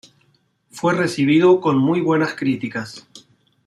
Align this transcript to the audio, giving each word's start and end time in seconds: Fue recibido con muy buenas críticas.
Fue 0.71 0.95
recibido 0.95 1.61
con 1.61 1.77
muy 1.77 2.01
buenas 2.01 2.33
críticas. 2.33 3.05